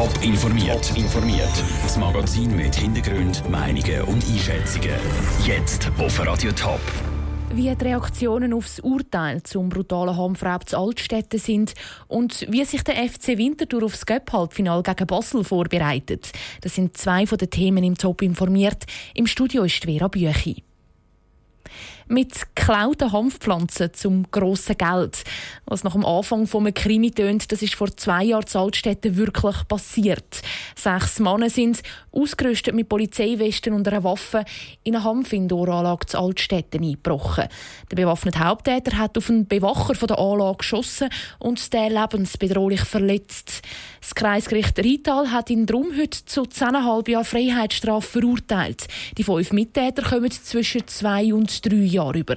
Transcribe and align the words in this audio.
Top 0.00 0.24
informiert. 0.24 0.96
informiert. 0.96 1.52
Das 1.82 1.98
Magazin 1.98 2.56
mit 2.56 2.74
Hintergrund, 2.74 3.46
Meinungen 3.50 4.00
und 4.06 4.24
Einschätzungen. 4.24 4.96
Jetzt 5.44 5.92
auf 5.98 6.26
Radio 6.26 6.52
Top. 6.52 6.80
Wie 7.52 7.74
die 7.74 7.84
Reaktionen 7.84 8.54
auf 8.54 8.64
das 8.64 8.80
Urteil 8.80 9.42
zum 9.42 9.68
brutalen 9.68 10.16
Homfraub 10.16 10.66
zu 10.66 10.78
Altstädten 10.78 11.38
sind 11.38 11.74
und 12.08 12.46
wie 12.48 12.64
sich 12.64 12.82
der 12.82 12.94
FC 12.94 13.36
Winterthur 13.36 13.82
aufs 13.82 14.06
Göpp-Halbfinale 14.06 14.82
gegen 14.82 15.06
Basel 15.06 15.44
vorbereitet. 15.44 16.32
Das 16.62 16.76
sind 16.76 16.96
zwei 16.96 17.26
von 17.26 17.36
den 17.36 17.50
Themen 17.50 17.84
im 17.84 17.98
Top 17.98 18.22
informiert. 18.22 18.86
Im 19.12 19.26
Studio 19.26 19.64
ist 19.64 19.84
Vera 19.84 20.08
Büchi 20.08 20.62
mit 22.10 22.54
geklauten 22.56 23.12
Hanfpflanzen 23.12 23.94
zum 23.94 24.26
grossen 24.30 24.76
Geld. 24.76 25.22
Was 25.66 25.84
nach 25.84 25.92
dem 25.92 26.04
Anfang 26.04 26.46
vom 26.48 26.72
Krimi 26.74 27.12
tönt, 27.12 27.50
das 27.52 27.62
ist 27.62 27.74
vor 27.74 27.96
zwei 27.96 28.24
Jahren 28.24 28.44
in 28.52 28.60
Altstädten 28.60 29.16
wirklich 29.16 29.56
passiert. 29.68 30.42
Sechs 30.74 31.20
Männer 31.20 31.48
sind 31.48 31.82
ausgerüstet 32.10 32.74
mit 32.74 32.88
Polizeiwesten 32.88 33.72
und 33.72 33.86
einer 33.86 34.02
Waffe 34.02 34.44
in 34.82 34.96
eine 34.96 35.04
Hanfindoranlage 35.04 36.06
zu 36.06 36.18
Altstädten 36.18 36.82
eingebrochen. 36.82 37.46
Der 37.90 37.96
bewaffnete 37.96 38.40
Haupttäter 38.40 38.98
hat 38.98 39.16
auf 39.16 39.30
einen 39.30 39.46
Bewacher 39.46 39.94
von 39.94 40.08
der 40.08 40.18
Anlage 40.18 40.58
geschossen 40.58 41.10
und 41.38 41.72
den 41.72 41.92
lebensbedrohlich 41.92 42.80
verletzt. 42.80 43.62
Das 44.00 44.14
Kreisgericht 44.16 44.78
Rital 44.78 45.30
hat 45.30 45.50
ihn 45.50 45.66
darum 45.66 45.96
heute 45.96 46.24
zu 46.24 46.42
10,5 46.42 47.10
Jahren 47.10 47.24
Freiheitsstrafe 47.24 48.20
verurteilt. 48.20 48.88
Die 49.16 49.24
fünf 49.24 49.52
Mittäter 49.52 50.02
kommen 50.02 50.30
zwischen 50.30 50.88
zwei 50.88 51.32
und 51.32 51.64
drei 51.64 51.76
Jahren 51.76 51.99
Jahre 52.00 52.18
über. 52.18 52.34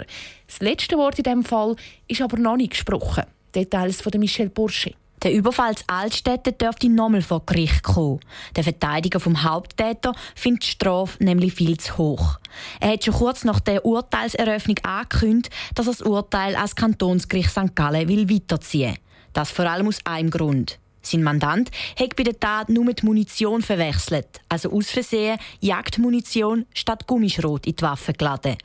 Das 0.47 0.59
letzte 0.59 0.97
Wort 0.97 1.17
in 1.17 1.23
diesem 1.23 1.43
Fall 1.43 1.75
ist 2.07 2.21
aber 2.21 2.37
noch 2.37 2.57
nicht 2.57 2.71
gesprochen. 2.71 3.23
Details 3.55 4.01
von 4.01 4.11
Michel 4.19 4.49
Bursche. 4.49 4.93
Der 5.23 5.31
Überfall 5.33 5.75
zu 5.75 5.85
Altstädte 5.87 6.51
dürfte 6.51 6.89
nochmal 6.89 7.21
vor 7.21 7.45
Gericht 7.45 7.81
kommen. 7.81 8.19
Der 8.57 8.63
Verteidiger 8.65 9.21
vom 9.21 9.41
Haupttäter 9.43 10.13
findet 10.35 10.63
die 10.63 10.67
Strafe 10.67 11.23
nämlich 11.23 11.53
viel 11.53 11.77
zu 11.77 11.97
hoch. 11.97 12.39
Er 12.81 12.91
hat 12.91 13.05
schon 13.05 13.13
kurz 13.13 13.45
nach 13.45 13.61
der 13.61 13.85
Urteilseröffnung 13.85 14.79
angekündigt, 14.83 15.53
dass 15.75 15.87
er 15.87 15.93
das 15.93 16.01
Urteil 16.01 16.57
als 16.57 16.75
Kantonsgericht 16.75 17.51
St. 17.51 17.73
Gallen 17.73 18.09
will 18.09 18.29
weiterziehen 18.29 18.91
will. 18.91 18.99
Das 19.31 19.49
vor 19.49 19.65
allem 19.65 19.87
aus 19.87 19.99
einem 20.03 20.29
Grund. 20.29 20.77
Sein 21.05 21.21
Mandant 21.21 21.69
hat 21.99 22.15
bei 22.15 22.23
der 22.23 22.39
Tat 22.39 22.69
nur 22.69 22.93
die 22.93 23.05
Munition 23.05 23.61
verwechselt, 23.61 24.41
also 24.47 24.71
aus 24.71 24.89
Versehen 24.89 25.37
Jagdmunition 25.59 26.65
statt 26.73 27.05
Gummischrot 27.07 27.67
in 27.67 27.75
die 27.75 27.81
Waffe 27.83 28.13
geladen. 28.13 28.57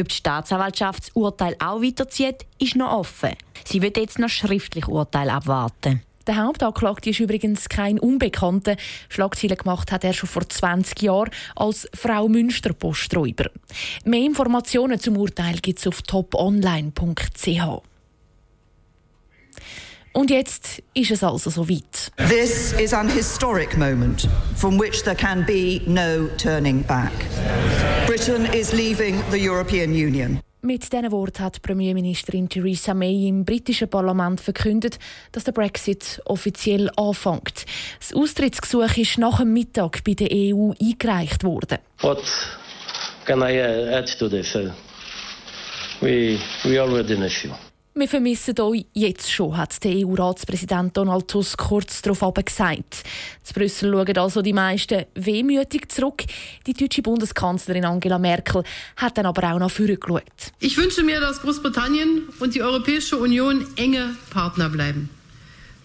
Ob 0.00 0.08
die 0.08 0.14
Staatsanwaltschaft 0.14 1.02
das 1.02 1.10
Urteil 1.10 1.54
auch 1.58 1.82
weiterzieht, 1.82 2.46
ist 2.58 2.76
noch 2.76 2.92
offen. 2.92 3.32
Sie 3.64 3.82
wird 3.82 3.98
jetzt 3.98 4.18
noch 4.18 4.30
schriftlich 4.30 4.88
Urteil 4.88 5.28
abwarten. 5.28 6.02
Der 6.26 6.36
Hauptanklagte 6.36 7.10
ist 7.10 7.20
übrigens 7.20 7.68
kein 7.68 7.98
Unbekannter. 7.98 8.76
Schlagzeilen 9.08 9.56
gemacht 9.56 9.90
hat 9.90 10.04
er 10.04 10.12
schon 10.12 10.28
vor 10.28 10.48
20 10.48 11.02
Jahren 11.02 11.30
als 11.56 11.88
Frau 11.94 12.28
Münster 12.28 12.72
Posträuber. 12.72 13.50
Mehr 14.04 14.24
Informationen 14.24 15.00
zum 15.00 15.16
Urteil 15.16 15.56
gibt 15.56 15.80
es 15.80 15.86
auf 15.86 16.02
toponline.ch. 16.02 17.91
Und 20.12 20.30
jetzt 20.30 20.82
ist 20.92 21.10
es 21.10 21.24
also 21.24 21.48
soweit. 21.48 22.12
This 22.28 22.72
is 22.74 22.92
an 22.92 23.08
historic 23.08 23.76
moment 23.78 24.28
from 24.56 24.78
which 24.78 25.02
there 25.04 25.16
can 25.16 25.44
be 25.46 25.80
no 25.86 26.28
turning 26.36 26.82
back. 26.82 27.12
Britain 28.06 28.44
is 28.52 28.72
leaving 28.72 29.22
the 29.30 29.38
European 29.38 29.92
Union. 29.92 30.40
Mit 30.64 30.92
diesen 30.92 31.10
Worten 31.10 31.42
hat 31.42 31.62
Premierministerin 31.62 32.48
Theresa 32.48 32.94
May 32.94 33.26
im 33.26 33.44
britischen 33.44 33.88
Parlament 33.88 34.40
verkündet, 34.40 34.98
dass 35.32 35.44
der 35.44 35.52
Brexit 35.52 36.20
offiziell 36.26 36.88
anfängt. 36.96 37.64
Das 37.98 38.14
Austrittsgesuch 38.14 38.96
ist 38.96 39.18
nach 39.18 39.38
dem 39.38 39.52
Mittag 39.54 40.04
bei 40.04 40.14
der 40.14 40.28
EU 40.30 40.72
eingereicht 40.80 41.42
worden. 41.42 41.78
What 42.02 42.22
can 43.24 43.40
I 43.40 43.58
add 43.60 44.06
to 44.18 44.28
this? 44.28 44.54
We, 46.00 46.38
we 46.64 46.78
already 46.80 47.16
know. 47.16 47.71
Wir 47.94 48.08
vermissen 48.08 48.58
euch 48.58 48.86
jetzt 48.94 49.30
schon, 49.30 49.54
hat 49.54 49.84
der 49.84 49.92
EU-Ratspräsident 49.94 50.96
Donald 50.96 51.28
Tusk 51.28 51.58
kurz 51.58 52.00
darauf 52.00 52.32
gesagt. 52.42 53.02
Zu 53.42 53.52
Brüssel 53.52 53.92
schauen 53.92 54.16
also 54.16 54.40
die 54.40 54.54
meisten 54.54 55.04
wehmütig 55.14 55.92
zurück. 55.92 56.24
Die 56.66 56.72
deutsche 56.72 57.02
Bundeskanzlerin 57.02 57.84
Angela 57.84 58.18
Merkel 58.18 58.64
hat 58.96 59.18
dann 59.18 59.26
aber 59.26 59.52
auch 59.52 59.58
noch 59.58 59.70
vorgeschaut. 59.70 60.22
Ich 60.58 60.78
wünsche 60.78 61.02
mir, 61.02 61.20
dass 61.20 61.42
Großbritannien 61.42 62.22
und 62.40 62.54
die 62.54 62.62
Europäische 62.62 63.18
Union 63.18 63.66
enge 63.76 64.16
Partner 64.30 64.70
bleiben. 64.70 65.10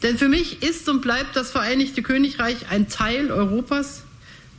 Denn 0.02 0.18
für 0.18 0.30
mich 0.30 0.64
ist 0.64 0.88
und 0.88 1.02
bleibt 1.02 1.36
das 1.36 1.52
Vereinigte 1.52 2.04
Königreich 2.04 2.70
ein 2.70 2.88
Teil 2.88 3.32
Europas, 3.32 4.04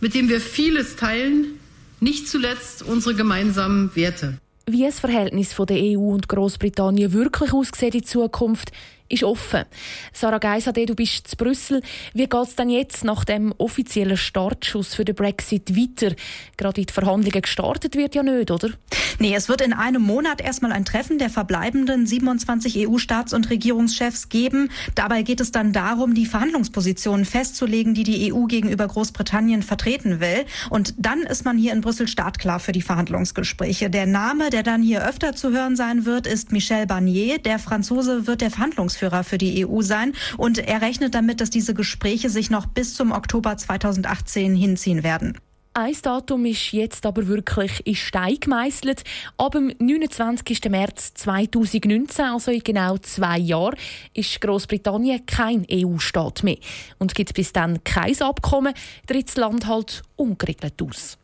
mit 0.00 0.12
dem 0.12 0.28
wir 0.28 0.42
vieles 0.42 0.96
teilen, 0.96 1.58
nicht 1.98 2.28
zuletzt 2.28 2.82
unsere 2.82 3.14
gemeinsamen 3.14 3.90
Werte. 3.96 4.36
Wie 4.70 4.84
das 4.84 5.00
Verhältnis 5.00 5.54
von 5.54 5.64
der 5.64 5.78
EU 5.78 6.12
und 6.12 6.28
Großbritannien 6.28 7.14
wirklich 7.14 7.54
aussieht 7.54 7.94
in 7.94 8.04
Zukunft, 8.04 8.70
ist 9.08 9.24
offen. 9.24 9.64
Sarah 10.12 10.38
Geisade, 10.38 10.86
du 10.86 10.94
bist 10.94 11.28
zu 11.28 11.36
Brüssel. 11.36 11.82
Wie 12.14 12.26
geht 12.26 12.34
es 12.34 12.56
denn 12.56 12.70
jetzt 12.70 13.04
nach 13.04 13.24
dem 13.24 13.54
offiziellen 13.56 14.16
Startschuss 14.16 14.94
für 14.94 15.04
den 15.04 15.14
Brexit 15.14 15.74
weiter? 15.74 16.14
Gerade 16.56 16.84
die 16.84 16.92
Verhandlungen 16.92 17.42
gestartet 17.42 17.96
wird 17.96 18.14
ja 18.14 18.22
nicht, 18.22 18.50
oder? 18.50 18.70
Nee, 19.18 19.34
es 19.34 19.48
wird 19.48 19.62
in 19.62 19.72
einem 19.72 20.02
Monat 20.02 20.40
erstmal 20.40 20.72
ein 20.72 20.84
Treffen 20.84 21.18
der 21.18 21.30
verbleibenden 21.30 22.06
27 22.06 22.86
EU-Staats- 22.86 23.34
und 23.34 23.50
Regierungschefs 23.50 24.28
geben. 24.28 24.70
Dabei 24.94 25.22
geht 25.22 25.40
es 25.40 25.50
dann 25.50 25.72
darum, 25.72 26.14
die 26.14 26.26
Verhandlungspositionen 26.26 27.24
festzulegen, 27.24 27.94
die 27.94 28.04
die 28.04 28.32
EU 28.32 28.44
gegenüber 28.44 28.86
Großbritannien 28.86 29.62
vertreten 29.62 30.20
will. 30.20 30.44
Und 30.70 30.94
dann 30.98 31.22
ist 31.22 31.44
man 31.44 31.58
hier 31.58 31.72
in 31.72 31.80
Brüssel 31.80 32.06
startklar 32.06 32.60
für 32.60 32.72
die 32.72 32.82
Verhandlungsgespräche. 32.82 33.90
Der 33.90 34.06
Name, 34.06 34.50
der 34.50 34.62
dann 34.62 34.82
hier 34.82 35.06
öfter 35.06 35.34
zu 35.34 35.50
hören 35.50 35.76
sein 35.76 36.04
wird, 36.04 36.26
ist 36.26 36.52
Michel 36.52 36.86
Barnier. 36.86 37.38
Der 37.38 37.58
Franzose 37.58 38.26
wird 38.26 38.40
der 38.40 38.50
Verhandlungsführer 38.50 38.97
Verhandlungsführer 38.98 39.24
für 39.24 39.38
die 39.38 39.66
EU 39.66 39.82
sein. 39.82 40.12
Und 40.36 40.58
er 40.58 40.82
rechnet 40.82 41.14
damit, 41.14 41.40
dass 41.40 41.50
diese 41.50 41.74
Gespräche 41.74 42.30
sich 42.30 42.50
noch 42.50 42.66
bis 42.66 42.94
zum 42.94 43.12
Oktober 43.12 43.56
2018 43.56 44.54
hinziehen 44.54 45.02
werden. 45.02 45.38
Ein 45.74 45.94
Datum 46.02 46.44
ist 46.44 46.72
jetzt 46.72 47.06
aber 47.06 47.28
wirklich 47.28 47.86
in 47.86 47.94
Stein 47.94 48.38
gemeißelt. 48.40 49.04
Ab 49.36 49.52
dem 49.52 49.72
29. 49.78 50.64
März 50.70 51.14
2019, 51.14 52.24
also 52.24 52.50
in 52.50 52.64
genau 52.64 52.98
zwei 52.98 53.38
Jahren, 53.38 53.76
ist 54.12 54.40
Großbritannien 54.40 55.24
kein 55.24 55.64
EU-Staat 55.70 56.42
mehr. 56.42 56.58
Und 56.98 57.14
gibt 57.14 57.34
bis 57.34 57.52
dann 57.52 57.84
kein 57.84 58.20
Abkommen, 58.20 58.74
tritt 59.06 59.28
das 59.28 59.36
Land 59.36 59.66
halt 59.66 60.02
ungeregelt 60.16 60.82
aus. 60.82 61.16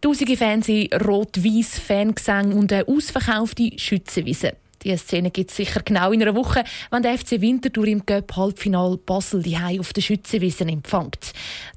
Tausende 0.00 0.36
Fans 0.38 0.66
in 0.66 0.88
rot-weiß 0.94 1.78
Fangesang 1.78 2.52
und 2.54 2.72
eine 2.72 2.88
ausverkaufte 2.88 3.72
Schützenwiese. 3.76 4.54
Die 4.82 4.96
Szene 4.96 5.30
gibt 5.30 5.50
es 5.50 5.56
sicher 5.56 5.82
genau 5.84 6.10
in 6.12 6.22
einer 6.22 6.34
Woche, 6.34 6.64
wenn 6.90 7.02
der 7.02 7.18
FC 7.18 7.40
Winterthur 7.40 7.86
im 7.86 8.04
Göpp 8.06 8.34
Halbfinal 8.34 8.96
Basel 8.96 9.42
die 9.42 9.58
auf 9.58 9.92
der 9.92 10.00
Schützenwiese 10.00 10.64
empfängt. 10.64 11.32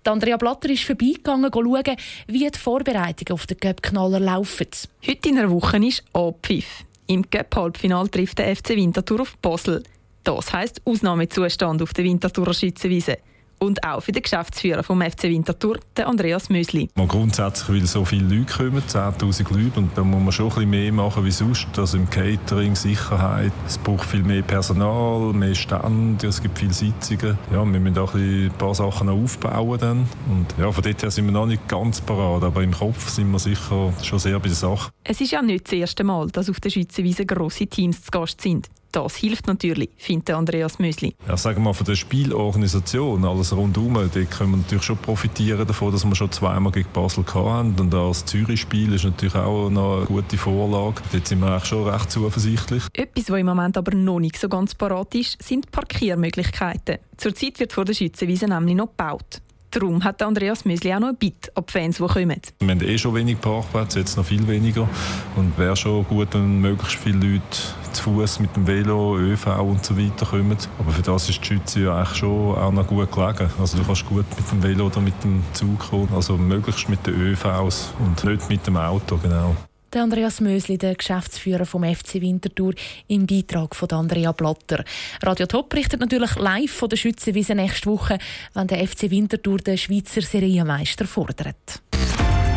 Andrea 0.05 0.37
Blatter 0.37 0.69
ist 0.69 0.83
vorbeigegangen, 0.83 1.51
schauen, 1.53 1.97
wie 2.27 2.49
die 2.49 2.59
Vorbereitungen 2.59 3.33
auf 3.33 3.45
den 3.45 3.57
Göpp-Knaller 3.57 4.19
laufen. 4.19 4.67
Heute 5.05 5.29
in 5.29 5.37
einer 5.37 5.51
Woche 5.51 5.85
ist 5.85 6.03
Abpfiff. 6.13 6.85
Im 7.07 7.29
Göpp 7.29 7.55
Halbfinal 7.55 8.07
trifft 8.07 8.39
der 8.39 8.55
FC 8.55 8.69
Winterthur 8.69 9.21
auf 9.21 9.37
Basel. 9.37 9.83
Das 10.23 10.53
heisst 10.53 10.81
Ausnahmezustand 10.85 11.81
auf 11.81 11.93
der 11.93 12.05
Winterthurer 12.05 12.53
Schützenwiese 12.53 13.17
und 13.63 13.83
auch 13.83 14.01
für 14.01 14.11
den 14.11 14.21
Geschäftsführer 14.21 14.83
vom 14.83 15.01
FC 15.01 15.23
Winterthur, 15.23 15.79
Andreas 16.03 16.49
Mösli. 16.49 16.89
Man 16.95 17.07
grundsätzlich, 17.07 17.81
weil 17.81 17.87
so 17.87 18.05
viele 18.05 18.35
Leute 18.35 18.53
kommen, 18.53 18.83
10'000 18.83 19.53
Leute, 19.53 19.79
und 19.79 19.97
da 19.97 20.03
muss 20.03 20.21
man 20.21 20.31
schon 20.31 20.45
ein 20.47 20.55
bisschen 20.55 20.69
mehr 20.69 20.91
machen 20.91 21.25
wie 21.25 21.31
sonst. 21.31 21.67
Also 21.77 21.97
im 21.97 22.09
Catering, 22.09 22.75
Sicherheit, 22.75 23.53
es 23.65 23.77
braucht 23.77 24.07
viel 24.07 24.23
mehr 24.23 24.41
Personal, 24.41 25.33
mehr 25.33 25.55
Stände, 25.55 26.27
es 26.27 26.41
gibt 26.41 26.57
viele 26.59 26.73
Sitzungen. 26.73 27.37
Ja, 27.51 27.65
wir 27.65 27.79
müssen 27.79 27.97
auch 27.97 28.13
ein, 28.13 28.51
paar 28.57 28.75
Sachen 28.75 29.09
aufbauen 29.09 29.79
dann. 29.79 30.09
Und 30.29 30.47
ja, 30.59 30.71
von 30.71 30.83
dort 30.83 31.01
her 31.01 31.11
sind 31.11 31.25
wir 31.25 31.31
noch 31.31 31.45
nicht 31.45 31.67
ganz 31.67 32.01
parat, 32.01 32.43
aber 32.43 32.63
im 32.63 32.71
Kopf 32.71 33.09
sind 33.09 33.31
wir 33.31 33.39
sicher 33.39 33.93
schon 34.03 34.19
sehr 34.19 34.39
bei 34.39 34.47
der 34.47 34.55
Sache. 34.55 34.91
Es 35.03 35.21
ist 35.21 35.31
ja 35.31 35.41
nicht 35.41 35.65
das 35.65 35.73
erste 35.73 36.03
Mal, 36.03 36.27
dass 36.27 36.49
auf 36.49 36.59
der 36.59 36.69
Schützenwiese 36.69 37.25
grosse 37.25 37.67
Teams 37.67 38.03
zu 38.03 38.11
Gast 38.11 38.41
sind. 38.41 38.67
Das 38.93 39.15
hilft 39.15 39.47
natürlich, 39.47 39.89
findet 39.97 40.29
Andreas 40.29 40.77
Mösli. 40.77 41.15
Ja, 41.27 41.35
sagen 41.35 41.57
wir 41.57 41.63
mal, 41.63 41.73
von 41.73 41.85
der 41.87 41.95
Spielorganisation, 41.95 43.25
alles 43.25 43.51
rundherum, 43.51 43.95
da 43.95 44.23
können 44.25 44.51
wir 44.51 44.57
natürlich 44.57 44.83
schon 44.83 44.97
profitieren 44.97 45.65
davon, 45.65 45.91
dass 45.91 46.05
wir 46.05 46.13
schon 46.13 46.31
zweimal 46.31 46.71
gegen 46.71 46.89
Basel 46.93 47.25
hatten. 47.25 47.73
Und 47.79 47.91
das 47.91 48.23
Zürich-Spiel 48.25 48.93
ist 48.93 49.03
natürlich 49.03 49.33
auch 49.33 49.71
noch 49.71 49.97
eine 49.97 50.05
gute 50.05 50.37
Vorlage. 50.37 51.01
Dort 51.11 51.27
sind 51.27 51.39
wir 51.39 51.47
eigentlich 51.47 51.65
schon 51.65 51.89
recht 51.89 52.11
zuversichtlich. 52.11 52.83
Etwas, 52.93 53.31
was 53.31 53.39
im 53.39 53.47
Moment 53.47 53.77
aber 53.77 53.95
noch 53.95 54.19
nicht 54.19 54.37
so 54.37 54.47
ganz 54.47 54.75
parat 54.75 55.15
ist, 55.15 55.41
sind 55.41 55.71
Parkiermöglichkeiten. 55.71 56.99
Zurzeit 57.17 57.59
wird 57.59 57.73
vor 57.73 57.85
der 57.85 57.95
Schützenwiese 57.95 58.45
nämlich 58.45 58.75
noch 58.75 58.89
gebaut. 58.89 59.41
Darum 59.73 60.03
hat 60.03 60.21
Andreas 60.21 60.65
Müsli 60.65 60.93
auch 60.93 60.99
noch 60.99 61.07
ein 61.07 61.15
Bitte 61.15 61.51
an 61.55 61.63
die 61.67 61.71
Fans, 61.71 61.97
die 61.97 62.05
kommen. 62.05 62.41
Wir 62.59 62.69
haben 62.69 62.81
eh 62.81 62.95
schon 62.95 63.15
wenig 63.15 63.41
Parkplätze, 63.41 63.99
jetzt 63.99 64.15
noch 64.17 64.25
viel 64.25 64.47
weniger. 64.47 64.87
Und 65.35 65.57
wäre 65.57 65.75
schon 65.75 66.05
gut, 66.05 66.27
wenn 66.33 66.61
möglichst 66.61 66.99
viele 66.99 67.17
Leute 67.17 67.57
zu 67.91 68.03
Fuß 68.03 68.39
mit 68.39 68.55
dem 68.55 68.67
Velo, 68.67 69.17
ÖV 69.17 69.47
und 69.61 69.83
so 69.83 69.97
weiter 69.97 70.27
kommen. 70.27 70.55
Aber 70.77 70.91
für 70.91 71.01
das 71.01 71.27
ist 71.27 71.41
die 71.41 71.45
Schütze 71.45 71.79
ja 71.81 71.97
eigentlich 71.97 72.19
schon 72.19 72.55
auch 72.55 72.71
noch 72.71 72.85
gut 72.85 73.11
gelegen. 73.11 73.49
Also 73.59 73.79
du 73.79 73.83
kannst 73.83 74.05
gut 74.05 74.25
mit 74.37 74.51
dem 74.51 74.61
Velo 74.61 74.85
oder 74.85 75.01
mit 75.01 75.23
dem 75.23 75.41
Zug 75.53 75.79
kommen. 75.79 76.09
Also 76.13 76.37
möglichst 76.37 76.87
mit 76.87 77.07
den 77.07 77.15
ÖVs 77.15 77.93
und 77.97 78.23
nicht 78.23 78.49
mit 78.49 78.67
dem 78.67 78.77
Auto, 78.77 79.17
genau. 79.17 79.55
Der 79.93 80.01
Andreas 80.01 80.41
Mösli, 80.41 80.79
der 80.79 80.95
Geschäftsführer 80.95 81.67
vom 81.67 81.83
FC 81.83 82.15
Winterthur, 82.15 82.73
im 83.07 83.27
Beitrag 83.27 83.75
von 83.75 83.91
Andrea 83.91 84.31
Blatter. 84.31 84.83
Radio 85.21 85.45
Top 85.45 85.69
berichtet 85.69 85.99
natürlich 85.99 86.35
live 86.35 86.71
von 86.71 86.89
der 86.89 86.97
Schützenwiese 86.97 87.53
nächste 87.53 87.91
Woche, 87.91 88.17
wenn 88.55 88.65
der 88.65 88.87
FC 88.87 89.11
Winterthur 89.11 89.59
den 89.59 89.77
Schweizer 89.77 90.21
Serienmeister 90.21 91.05
fordert. 91.05 91.83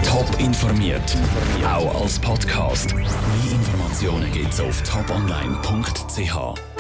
Top 0.02 0.40
informiert, 0.40 1.14
auch 1.62 2.02
als 2.02 2.18
Podcast. 2.18 2.94
Mehr 2.94 3.04
Informationen 3.52 4.32
gibt's 4.32 4.58
auf 4.58 4.82
toponline.ch. 4.82 6.75